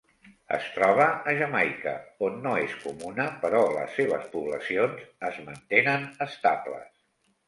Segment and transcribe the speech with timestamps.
[0.55, 1.91] Es troba a Jamaica,
[2.27, 6.89] on no és comuna però les seves poblacions es mantenen estables.